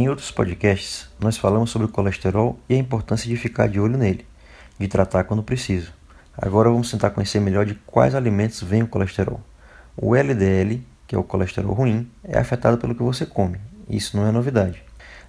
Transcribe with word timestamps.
Em 0.00 0.08
outros 0.08 0.30
podcasts, 0.30 1.10
nós 1.20 1.36
falamos 1.36 1.68
sobre 1.68 1.86
o 1.86 1.90
colesterol 1.90 2.58
e 2.66 2.74
a 2.74 2.78
importância 2.78 3.28
de 3.28 3.36
ficar 3.36 3.68
de 3.68 3.78
olho 3.78 3.98
nele, 3.98 4.24
de 4.78 4.88
tratar 4.88 5.24
quando 5.24 5.42
preciso. 5.42 5.92
Agora 6.34 6.70
vamos 6.70 6.90
tentar 6.90 7.10
conhecer 7.10 7.38
melhor 7.38 7.66
de 7.66 7.74
quais 7.84 8.14
alimentos 8.14 8.62
vem 8.62 8.82
o 8.82 8.86
colesterol. 8.86 9.42
O 9.94 10.16
LDL, 10.16 10.82
que 11.06 11.14
é 11.14 11.18
o 11.18 11.22
colesterol 11.22 11.74
ruim, 11.74 12.10
é 12.24 12.38
afetado 12.38 12.78
pelo 12.78 12.94
que 12.94 13.02
você 13.02 13.26
come. 13.26 13.60
Isso 13.90 14.16
não 14.16 14.26
é 14.26 14.32
novidade. 14.32 14.82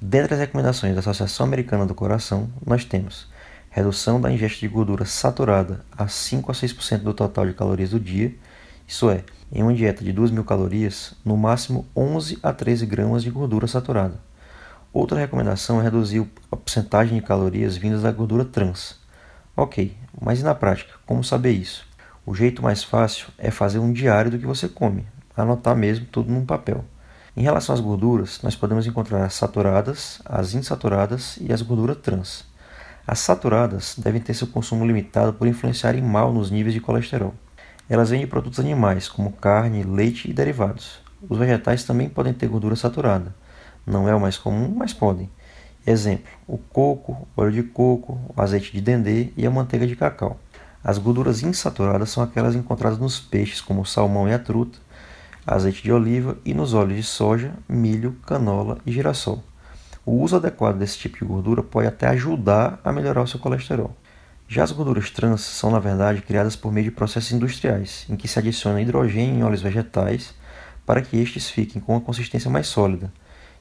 Dentre 0.00 0.32
as 0.32 0.40
recomendações 0.40 0.94
da 0.94 1.00
Associação 1.00 1.44
Americana 1.44 1.84
do 1.84 1.94
Coração, 1.94 2.48
nós 2.64 2.86
temos 2.86 3.28
redução 3.68 4.18
da 4.18 4.32
ingesta 4.32 4.60
de 4.60 4.68
gordura 4.68 5.04
saturada 5.04 5.84
a 5.92 6.08
5 6.08 6.50
a 6.50 6.54
6% 6.54 7.00
do 7.00 7.12
total 7.12 7.46
de 7.46 7.52
calorias 7.52 7.90
do 7.90 8.00
dia, 8.00 8.34
isso 8.88 9.10
é, 9.10 9.24
em 9.52 9.62
uma 9.62 9.74
dieta 9.74 10.02
de 10.02 10.14
2.000 10.14 10.42
calorias, 10.42 11.12
no 11.22 11.36
máximo 11.36 11.86
11 11.94 12.38
a 12.42 12.50
13 12.50 12.86
gramas 12.86 13.22
de 13.22 13.28
gordura 13.28 13.66
saturada. 13.66 14.18
Outra 14.94 15.18
recomendação 15.18 15.80
é 15.80 15.82
reduzir 15.82 16.24
a 16.52 16.56
porcentagem 16.56 17.18
de 17.18 17.26
calorias 17.26 17.76
vindas 17.76 18.02
da 18.02 18.12
gordura 18.12 18.44
trans. 18.44 18.96
Ok, 19.56 19.96
mas 20.22 20.38
e 20.38 20.44
na 20.44 20.54
prática, 20.54 20.94
como 21.04 21.24
saber 21.24 21.50
isso? 21.50 21.84
O 22.24 22.32
jeito 22.32 22.62
mais 22.62 22.84
fácil 22.84 23.26
é 23.36 23.50
fazer 23.50 23.80
um 23.80 23.92
diário 23.92 24.30
do 24.30 24.38
que 24.38 24.46
você 24.46 24.68
come, 24.68 25.04
anotar 25.36 25.74
mesmo 25.74 26.06
tudo 26.06 26.32
num 26.32 26.46
papel. 26.46 26.84
Em 27.36 27.42
relação 27.42 27.74
às 27.74 27.80
gorduras, 27.80 28.38
nós 28.40 28.54
podemos 28.54 28.86
encontrar 28.86 29.24
as 29.24 29.34
saturadas, 29.34 30.22
as 30.24 30.54
insaturadas 30.54 31.38
e 31.40 31.52
as 31.52 31.60
gorduras 31.60 31.96
trans. 31.96 32.44
As 33.04 33.18
saturadas 33.18 33.96
devem 33.98 34.20
ter 34.20 34.32
seu 34.32 34.46
consumo 34.46 34.86
limitado 34.86 35.32
por 35.32 35.48
influenciarem 35.48 36.02
mal 36.02 36.32
nos 36.32 36.52
níveis 36.52 36.72
de 36.72 36.80
colesterol. 36.80 37.34
Elas 37.90 38.10
vêm 38.10 38.20
de 38.20 38.28
produtos 38.28 38.60
animais, 38.60 39.08
como 39.08 39.32
carne, 39.32 39.82
leite 39.82 40.30
e 40.30 40.32
derivados. 40.32 41.00
Os 41.28 41.36
vegetais 41.36 41.82
também 41.82 42.08
podem 42.08 42.32
ter 42.32 42.46
gordura 42.46 42.76
saturada, 42.76 43.34
não 43.86 44.08
é 44.08 44.14
o 44.14 44.20
mais 44.20 44.38
comum, 44.38 44.72
mas 44.74 44.92
podem. 44.92 45.30
Exemplo: 45.86 46.26
o 46.46 46.56
coco, 46.56 47.28
o 47.36 47.40
óleo 47.40 47.52
de 47.52 47.62
coco, 47.62 48.18
o 48.34 48.40
azeite 48.40 48.72
de 48.72 48.80
dendê 48.80 49.28
e 49.36 49.46
a 49.46 49.50
manteiga 49.50 49.86
de 49.86 49.94
cacau. 49.94 50.40
As 50.82 50.98
gorduras 50.98 51.42
insaturadas 51.42 52.10
são 52.10 52.22
aquelas 52.22 52.54
encontradas 52.54 52.98
nos 52.98 53.20
peixes, 53.20 53.60
como 53.60 53.82
o 53.82 53.86
salmão 53.86 54.28
e 54.28 54.32
a 54.32 54.38
truta, 54.38 54.78
azeite 55.46 55.82
de 55.82 55.92
oliva 55.92 56.36
e 56.44 56.54
nos 56.54 56.72
óleos 56.74 56.96
de 56.96 57.02
soja, 57.02 57.52
milho, 57.68 58.16
canola 58.26 58.78
e 58.86 58.92
girassol. 58.92 59.42
O 60.06 60.12
uso 60.22 60.36
adequado 60.36 60.78
desse 60.78 60.98
tipo 60.98 61.18
de 61.18 61.24
gordura 61.24 61.62
pode 61.62 61.88
até 61.88 62.06
ajudar 62.08 62.78
a 62.84 62.92
melhorar 62.92 63.22
o 63.22 63.26
seu 63.26 63.40
colesterol. 63.40 63.94
Já 64.46 64.62
as 64.62 64.72
gorduras 64.72 65.10
trans 65.10 65.40
são, 65.40 65.70
na 65.70 65.78
verdade, 65.78 66.20
criadas 66.20 66.54
por 66.54 66.70
meio 66.70 66.84
de 66.84 66.90
processos 66.90 67.32
industriais, 67.32 68.04
em 68.10 68.16
que 68.16 68.28
se 68.28 68.38
adiciona 68.38 68.80
hidrogênio 68.80 69.36
em 69.36 69.42
óleos 69.42 69.62
vegetais 69.62 70.34
para 70.84 71.00
que 71.00 71.16
estes 71.18 71.48
fiquem 71.48 71.80
com 71.80 71.94
uma 71.94 72.00
consistência 72.00 72.50
mais 72.50 72.66
sólida 72.66 73.10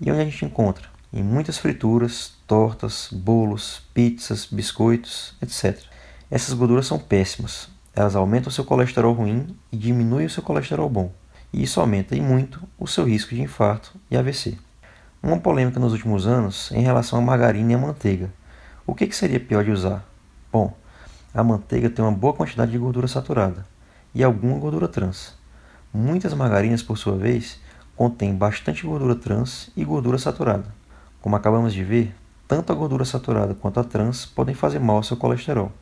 e 0.00 0.10
onde 0.10 0.20
a 0.20 0.24
gente 0.24 0.44
encontra? 0.44 0.88
Em 1.12 1.22
muitas 1.22 1.58
frituras, 1.58 2.32
tortas, 2.46 3.08
bolos, 3.10 3.82
pizzas, 3.92 4.46
biscoitos, 4.46 5.34
etc. 5.40 5.82
Essas 6.30 6.54
gorduras 6.54 6.86
são 6.86 6.98
péssimas. 6.98 7.68
Elas 7.94 8.14
aumentam 8.14 8.48
o 8.48 8.52
seu 8.52 8.64
colesterol 8.64 9.12
ruim 9.12 9.56
e 9.72 9.76
diminuem 9.76 10.26
o 10.26 10.30
seu 10.30 10.42
colesterol 10.42 10.88
bom. 10.88 11.10
E 11.52 11.62
isso 11.62 11.80
aumenta 11.80 12.14
e 12.14 12.20
muito 12.20 12.60
o 12.78 12.86
seu 12.86 13.04
risco 13.04 13.34
de 13.34 13.40
infarto 13.40 13.92
e 14.10 14.16
AVC. 14.16 14.58
Uma 15.22 15.38
polêmica 15.38 15.80
nos 15.80 15.92
últimos 15.92 16.26
anos 16.26 16.70
em 16.72 16.82
relação 16.82 17.18
à 17.18 17.22
margarina 17.22 17.72
e 17.72 17.74
à 17.74 17.78
manteiga. 17.78 18.32
O 18.86 18.94
que, 18.94 19.06
que 19.06 19.16
seria 19.16 19.40
pior 19.40 19.64
de 19.64 19.70
usar? 19.70 20.06
Bom, 20.52 20.76
a 21.34 21.42
manteiga 21.42 21.90
tem 21.90 22.04
uma 22.04 22.12
boa 22.12 22.34
quantidade 22.34 22.70
de 22.70 22.78
gordura 22.78 23.08
saturada 23.08 23.66
e 24.14 24.22
alguma 24.22 24.58
gordura 24.58 24.86
trans. 24.86 25.34
Muitas 25.92 26.34
margarinas, 26.34 26.82
por 26.82 26.96
sua 26.98 27.16
vez, 27.16 27.58
contém 27.98 28.32
bastante 28.32 28.86
gordura 28.86 29.16
trans 29.16 29.70
e 29.76 29.84
gordura 29.84 30.18
saturada. 30.18 30.66
Como 31.20 31.34
acabamos 31.34 31.74
de 31.74 31.82
ver, 31.82 32.14
tanto 32.46 32.72
a 32.72 32.74
gordura 32.76 33.04
saturada 33.04 33.54
quanto 33.54 33.80
a 33.80 33.84
trans 33.84 34.24
podem 34.24 34.54
fazer 34.54 34.78
mal 34.78 34.98
ao 34.98 35.02
seu 35.02 35.16
colesterol. 35.16 35.72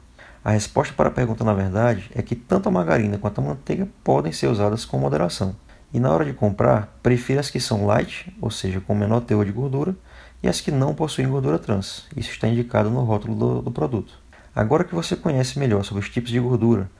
A 0.42 0.50
resposta 0.52 0.94
para 0.94 1.10
a 1.10 1.12
pergunta, 1.12 1.44
na 1.44 1.52
verdade, 1.52 2.10
é 2.14 2.22
que 2.22 2.34
tanto 2.34 2.70
a 2.70 2.72
margarina 2.72 3.18
quanto 3.18 3.42
a 3.42 3.44
manteiga 3.44 3.86
podem 4.02 4.32
ser 4.32 4.46
usadas 4.46 4.86
com 4.86 4.98
moderação. 4.98 5.54
E 5.92 6.00
na 6.00 6.10
hora 6.10 6.24
de 6.24 6.32
comprar, 6.32 6.98
prefira 7.02 7.40
as 7.40 7.50
que 7.50 7.60
são 7.60 7.84
light, 7.84 8.34
ou 8.40 8.50
seja, 8.50 8.80
com 8.80 8.94
menor 8.94 9.20
teor 9.20 9.44
de 9.44 9.52
gordura, 9.52 9.94
e 10.42 10.48
as 10.48 10.62
que 10.62 10.70
não 10.70 10.94
possuem 10.94 11.28
gordura 11.28 11.58
trans. 11.58 12.06
Isso 12.16 12.30
está 12.30 12.48
indicado 12.48 12.88
no 12.88 13.04
rótulo 13.04 13.34
do, 13.34 13.60
do 13.60 13.70
produto. 13.70 14.14
Agora 14.54 14.84
que 14.84 14.94
você 14.94 15.16
conhece 15.16 15.58
melhor 15.58 15.84
sobre 15.84 16.02
os 16.02 16.08
tipos 16.08 16.30
de 16.30 16.40
gordura, 16.40 16.90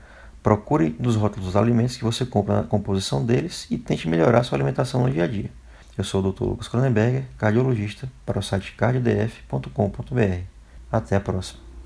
Procure 0.47 0.95
nos 1.01 1.17
rótulos 1.17 1.47
dos 1.47 1.57
alimentos 1.57 1.97
que 1.97 2.05
você 2.05 2.25
compra 2.25 2.61
a 2.61 2.63
composição 2.63 3.27
deles 3.27 3.67
e 3.69 3.77
tente 3.77 4.09
melhorar 4.09 4.45
sua 4.45 4.57
alimentação 4.57 5.03
no 5.03 5.11
dia 5.11 5.25
a 5.25 5.27
dia. 5.27 5.51
Eu 5.99 6.05
sou 6.05 6.23
o 6.23 6.31
Dr. 6.31 6.45
Lucas 6.45 6.69
Cronenberger, 6.69 7.25
cardiologista, 7.37 8.09
para 8.25 8.39
o 8.39 8.43
site 8.43 8.73
cardiodf.com.br. 8.77 10.43
Até 10.93 11.17
a 11.17 11.21
próxima. 11.21 11.66